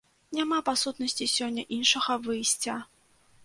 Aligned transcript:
Няма 0.37 0.57
па 0.69 0.73
сутнасці 0.83 1.29
сёння 1.35 1.67
іншага 1.79 2.19
выйсця. 2.25 2.83